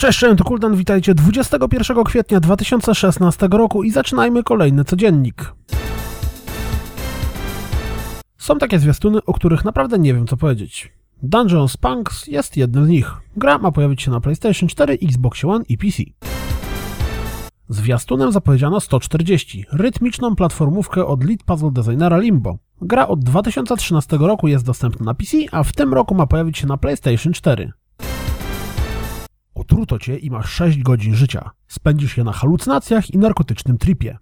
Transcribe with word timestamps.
Cześć, 0.00 0.20
to 0.36 0.44
Kuldan, 0.44 0.76
witajcie 0.76 1.14
21 1.14 2.04
kwietnia 2.04 2.40
2016 2.40 3.48
roku 3.50 3.82
i 3.82 3.90
zaczynajmy 3.90 4.42
kolejny 4.42 4.84
codziennik. 4.84 5.54
Są 8.38 8.58
takie 8.58 8.78
zwiastuny, 8.78 9.18
o 9.26 9.32
których 9.32 9.64
naprawdę 9.64 9.98
nie 9.98 10.14
wiem 10.14 10.26
co 10.26 10.36
powiedzieć. 10.36 10.92
Dungeons 11.22 11.76
Punks 11.76 12.26
jest 12.26 12.56
jednym 12.56 12.84
z 12.84 12.88
nich. 12.88 13.16
Gra 13.36 13.58
ma 13.58 13.72
pojawić 13.72 14.02
się 14.02 14.10
na 14.10 14.20
PlayStation 14.20 14.68
4, 14.68 14.98
Xbox 15.02 15.44
One 15.44 15.64
i 15.68 15.78
PC. 15.78 16.02
Zwiastunem 17.68 18.32
zapowiedziano 18.32 18.80
140, 18.80 19.64
rytmiczną 19.72 20.36
platformówkę 20.36 21.06
od 21.06 21.24
lead 21.24 21.42
puzzle 21.42 21.70
designera 21.72 22.18
Limbo. 22.18 22.58
Gra 22.82 23.08
od 23.08 23.24
2013 23.24 24.16
roku 24.16 24.48
jest 24.48 24.66
dostępna 24.66 25.04
na 25.04 25.14
PC, 25.14 25.36
a 25.52 25.62
w 25.62 25.72
tym 25.72 25.94
roku 25.94 26.14
ma 26.14 26.26
pojawić 26.26 26.58
się 26.58 26.66
na 26.66 26.76
PlayStation 26.76 27.32
4. 27.32 27.72
Otruto 29.80 30.04
cię 30.04 30.16
i 30.16 30.30
masz 30.30 30.50
6 30.50 30.82
godzin 30.82 31.14
życia. 31.14 31.50
Spędzisz 31.68 32.16
je 32.16 32.24
na 32.24 32.32
halucynacjach 32.32 33.10
i 33.10 33.18
narkotycznym 33.18 33.78
tripie. 33.78 34.18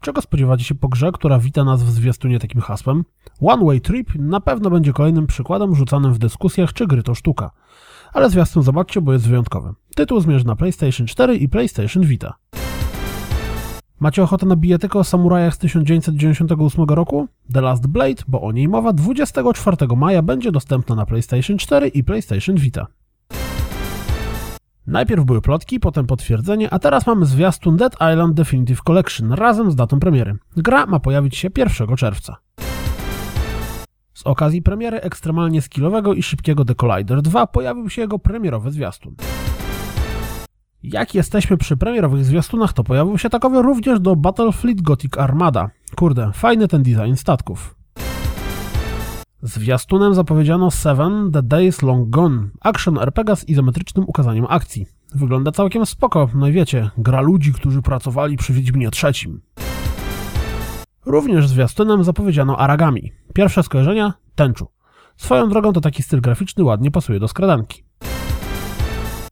Czego 0.00 0.22
spodziewacie 0.22 0.64
się 0.64 0.74
po 0.74 0.88
grze, 0.88 1.12
która 1.12 1.38
wita 1.38 1.64
nas 1.64 1.82
w 1.82 1.90
zwiastunie 1.90 2.38
takim 2.38 2.60
hasłem? 2.60 3.04
One 3.40 3.64
Way 3.64 3.80
Trip 3.80 4.14
na 4.14 4.40
pewno 4.40 4.70
będzie 4.70 4.92
kolejnym 4.92 5.26
przykładem 5.26 5.74
rzucanym 5.74 6.14
w 6.14 6.18
dyskusjach, 6.18 6.72
czy 6.72 6.86
gry 6.86 7.02
to 7.02 7.14
sztuka. 7.14 7.50
Ale 8.12 8.30
zwiastun 8.30 8.62
zobaczcie, 8.62 9.00
bo 9.00 9.12
jest 9.12 9.28
wyjątkowy. 9.28 9.72
Tytuł 9.96 10.20
zmierzy 10.20 10.46
na 10.46 10.56
PlayStation 10.56 11.06
4 11.06 11.36
i 11.36 11.48
PlayStation 11.48 12.02
Vita. 12.02 12.34
Macie 14.00 14.22
ochotę 14.22 14.46
na 14.46 14.56
bijatykę 14.56 14.98
o 14.98 15.04
samurajach 15.04 15.54
z 15.54 15.58
1998 15.58 16.84
roku? 16.84 17.28
The 17.52 17.60
Last 17.60 17.86
Blade, 17.86 18.22
bo 18.28 18.40
o 18.42 18.52
niej 18.52 18.68
mowa, 18.68 18.92
24 18.92 19.76
maja 19.96 20.22
będzie 20.22 20.52
dostępna 20.52 20.94
na 20.94 21.06
PlayStation 21.06 21.58
4 21.58 21.88
i 21.88 22.04
PlayStation 22.04 22.56
Vita. 22.56 22.86
Najpierw 24.96 25.24
były 25.24 25.42
plotki, 25.42 25.80
potem 25.80 26.06
potwierdzenie, 26.06 26.72
a 26.72 26.78
teraz 26.78 27.06
mamy 27.06 27.26
zwiastun 27.26 27.76
Dead 27.76 27.94
Island 27.94 28.34
Definitive 28.34 28.82
Collection 28.82 29.32
razem 29.32 29.70
z 29.70 29.76
datą 29.76 30.00
premiery. 30.00 30.36
Gra 30.56 30.86
ma 30.86 31.00
pojawić 31.00 31.36
się 31.36 31.48
1 31.56 31.96
czerwca. 31.96 32.36
Z 34.14 34.22
okazji 34.26 34.62
premiery 34.62 35.00
ekstremalnie 35.00 35.62
skillowego 35.62 36.14
i 36.14 36.22
szybkiego 36.22 36.64
The 36.64 36.74
Collider 36.74 37.22
2 37.22 37.46
pojawił 37.46 37.90
się 37.90 38.02
jego 38.02 38.18
premierowy 38.18 38.70
zwiastun. 38.70 39.14
Jak 40.82 41.14
jesteśmy 41.14 41.56
przy 41.56 41.76
premierowych 41.76 42.24
zwiastunach, 42.24 42.72
to 42.72 42.84
pojawił 42.84 43.18
się 43.18 43.30
takowy 43.30 43.62
również 43.62 44.00
do 44.00 44.16
Battlefleet 44.16 44.82
Gothic 44.82 45.18
Armada. 45.18 45.70
Kurde, 45.96 46.30
fajny 46.34 46.68
ten 46.68 46.82
design 46.82 47.14
statków. 47.14 47.75
Zwiastunem 49.46 50.14
zapowiedziano 50.14 50.70
Seven 50.70 51.30
The 51.32 51.42
Days 51.42 51.82
Long 51.82 52.10
Gone, 52.10 52.48
action 52.60 52.98
RPG 52.98 53.36
z 53.36 53.48
izometrycznym 53.48 54.04
ukazaniem 54.08 54.46
akcji. 54.48 54.86
Wygląda 55.14 55.52
całkiem 55.52 55.86
spoko, 55.86 56.28
no 56.34 56.48
i 56.48 56.52
wiecie, 56.52 56.90
gra 56.98 57.20
ludzi, 57.20 57.52
którzy 57.52 57.82
pracowali 57.82 58.36
przy 58.36 58.52
Wiedźminie 58.52 58.90
trzecim. 58.90 59.40
Również 61.04 61.48
zwiastunem 61.48 62.04
zapowiedziano 62.04 62.58
Aragami. 62.58 63.12
Pierwsze 63.34 63.62
skojarzenia? 63.62 64.14
Tęczu. 64.34 64.66
Swoją 65.16 65.48
drogą 65.48 65.72
to 65.72 65.80
taki 65.80 66.02
styl 66.02 66.20
graficzny 66.20 66.64
ładnie 66.64 66.90
pasuje 66.90 67.20
do 67.20 67.28
skradanki. 67.28 67.84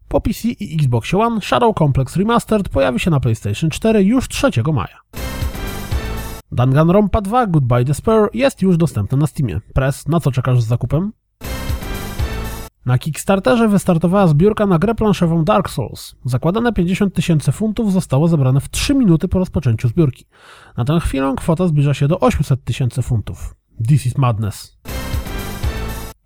Po 0.09 0.21
PC 0.21 0.49
i 0.49 0.75
Xbox 0.75 1.15
One 1.15 1.41
Shadow 1.41 1.77
Complex 1.79 2.17
Remastered 2.17 2.69
pojawi 2.69 3.01
się 3.01 3.11
na 3.11 3.21
PlayStation 3.21 3.71
4 3.71 4.05
już 4.05 4.29
3 4.29 4.51
maja. 4.73 5.24
Danganronpa 6.55 7.21
2 7.21 7.47
Goodbye 7.47 7.85
Despair 7.85 8.29
jest 8.35 8.63
już 8.63 8.77
dostępny 8.77 9.19
na 9.19 9.27
Steamie. 9.27 9.61
Press, 9.73 10.09
na 10.09 10.21
co 10.21 10.33
czekasz 10.33 10.63
z 10.63 10.67
zakupem? 10.67 11.13
Na 12.87 12.99
Kickstarterze 12.99 13.69
wystartowała 13.69 14.27
zbiórka 14.27 14.67
na 14.67 14.79
grę 14.79 14.95
planszową 14.95 15.45
Dark 15.45 15.71
Souls. 15.71 16.15
Zakładane 16.25 16.73
50 16.73 17.15
tysięcy 17.15 17.53
funtów 17.53 17.93
zostało 17.93 18.29
zebrane 18.29 18.61
w 18.61 18.69
3 18.69 18.95
minuty 18.95 19.29
po 19.29 19.39
rozpoczęciu 19.39 19.89
zbiórki. 19.89 20.25
Na 20.77 20.85
tę 20.85 21.01
chwilę 21.01 21.35
kwota 21.37 21.69
zbliża 21.69 21.95
się 21.95 22.09
do 22.09 22.21
800 22.21 22.65
tysięcy 22.65 23.03
funtów. 23.03 23.55
This 23.89 24.07
is 24.07 24.19
madness. 24.19 24.79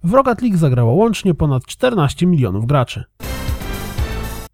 W 0.05 0.13
Rocket 0.13 0.43
League 0.43 0.59
zagrało 0.59 0.93
łącznie 0.93 1.35
ponad 1.35 1.67
14 1.67 2.27
milionów 2.27 2.67
graczy. 2.67 3.05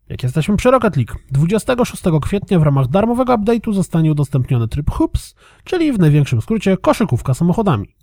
Jak 0.08 0.22
jesteśmy 0.22 0.56
przy 0.56 0.70
Rocket 0.70 0.96
League, 0.96 1.18
26 1.30 2.02
kwietnia 2.22 2.58
w 2.58 2.62
ramach 2.62 2.88
darmowego 2.88 3.34
update'u 3.34 3.72
zostanie 3.72 4.12
udostępniony 4.12 4.68
tryb 4.68 4.90
Hoops, 4.90 5.34
czyli 5.64 5.92
w 5.92 5.98
największym 5.98 6.40
skrócie 6.40 6.76
koszykówka 6.76 7.34
samochodami. 7.34 7.94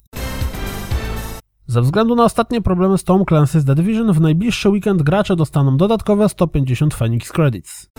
Ze 1.67 1.81
względu 1.81 2.15
na 2.15 2.23
ostatnie 2.23 2.61
problemy 2.61 2.97
z 2.97 3.03
Tom 3.03 3.21
Clancy's 3.21 3.65
The 3.65 3.75
Division, 3.75 4.13
w 4.13 4.21
najbliższy 4.21 4.69
weekend 4.69 5.01
gracze 5.01 5.35
dostaną 5.35 5.77
dodatkowe 5.77 6.29
150 6.29 6.93
Phoenix 6.93 7.31
Credits. 7.31 7.89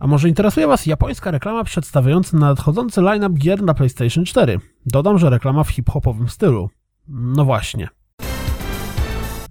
A 0.00 0.06
może 0.06 0.28
interesuje 0.28 0.66
Was 0.66 0.86
japońska 0.86 1.30
reklama 1.30 1.64
przedstawiająca 1.64 2.36
nadchodzący 2.36 3.00
line-up 3.02 3.34
gier 3.38 3.62
na 3.62 3.74
PlayStation 3.74 4.24
4? 4.24 4.60
Dodam, 4.86 5.18
że 5.18 5.30
reklama 5.30 5.64
w 5.64 5.70
hip-hopowym 5.70 6.28
stylu. 6.28 6.70
No 7.08 7.44
właśnie. 7.44 7.88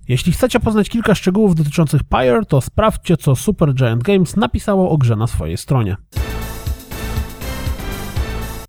Jeśli 0.07 0.31
chcecie 0.31 0.59
poznać 0.59 0.89
kilka 0.89 1.15
szczegółów 1.15 1.55
dotyczących 1.55 2.03
Pyre, 2.03 2.45
to 2.47 2.61
sprawdźcie, 2.61 3.17
co 3.17 3.35
Super 3.35 3.73
Giant 3.73 4.03
Games 4.03 4.35
napisało 4.35 4.89
o 4.89 4.97
grze 4.97 5.15
na 5.15 5.27
swojej 5.27 5.57
stronie. 5.57 5.97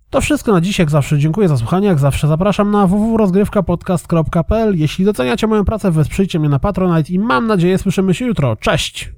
To 0.09 0.21
wszystko 0.21 0.51
na 0.51 0.61
dziś, 0.61 0.79
jak 0.79 0.89
zawsze 0.89 1.19
dziękuję 1.19 1.47
za 1.47 1.57
słuchanie, 1.57 1.87
jak 1.87 1.99
zawsze 1.99 2.27
zapraszam 2.27 2.71
na 2.71 2.87
www.rozgrywkapodcast.pl 2.87 4.77
Jeśli 4.77 5.05
doceniacie 5.05 5.47
moją 5.47 5.65
pracę, 5.65 5.91
wesprzyjcie 5.91 6.39
mnie 6.39 6.49
na 6.49 6.59
Patronite 6.59 7.13
i 7.13 7.19
mam 7.19 7.47
nadzieję 7.47 7.77
słyszymy 7.77 8.13
się 8.13 8.25
jutro. 8.25 8.55
Cześć! 8.55 9.11